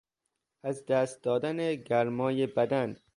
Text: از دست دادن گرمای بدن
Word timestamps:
از 0.63 0.85
دست 0.85 1.23
دادن 1.23 1.75
گرمای 1.75 2.47
بدن 2.47 2.97